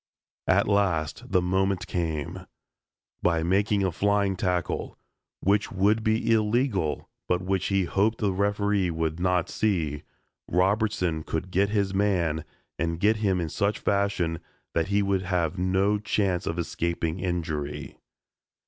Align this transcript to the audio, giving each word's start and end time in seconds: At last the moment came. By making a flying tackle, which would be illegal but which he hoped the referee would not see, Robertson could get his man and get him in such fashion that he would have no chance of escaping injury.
At 0.47 0.67
last 0.67 1.31
the 1.31 1.43
moment 1.43 1.85
came. 1.85 2.47
By 3.21 3.43
making 3.43 3.83
a 3.83 3.91
flying 3.91 4.35
tackle, 4.35 4.97
which 5.41 5.71
would 5.71 6.03
be 6.03 6.31
illegal 6.33 7.07
but 7.27 7.43
which 7.43 7.67
he 7.67 7.83
hoped 7.83 8.17
the 8.17 8.33
referee 8.33 8.89
would 8.89 9.19
not 9.19 9.47
see, 9.47 10.01
Robertson 10.47 11.21
could 11.21 11.51
get 11.51 11.69
his 11.69 11.93
man 11.93 12.45
and 12.79 12.99
get 12.99 13.17
him 13.17 13.39
in 13.39 13.49
such 13.49 13.77
fashion 13.77 14.39
that 14.73 14.87
he 14.87 15.03
would 15.03 15.21
have 15.21 15.59
no 15.59 15.99
chance 15.99 16.47
of 16.47 16.57
escaping 16.57 17.19
injury. 17.19 17.99